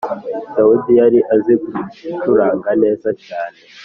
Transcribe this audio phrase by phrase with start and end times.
[0.55, 3.57] Dawidi yari azi gucuranga neza cyane.